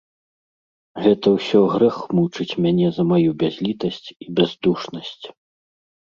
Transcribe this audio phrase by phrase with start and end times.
[1.03, 5.25] Гэта ўсё грэх мучыць мяне за маю бязлiтасць i бяздушнасць...